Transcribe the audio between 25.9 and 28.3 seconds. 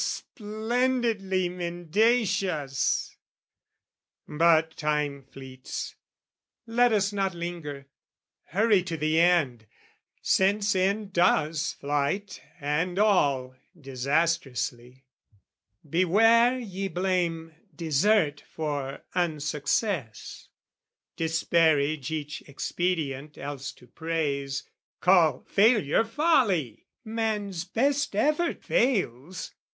folly! Man's best